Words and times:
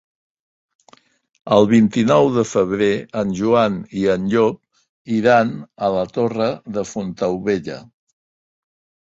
El 1.57 1.67
vint-i-nou 1.71 2.29
de 2.37 2.43
febrer 2.51 2.87
en 3.23 3.33
Joan 3.41 3.75
i 4.05 4.07
en 4.15 4.25
Llop 4.33 4.59
iran 5.19 5.53
a 5.89 5.93
la 5.99 6.07
Torre 6.17 6.49
de 6.81 6.87
Fontaubella. 6.95 7.79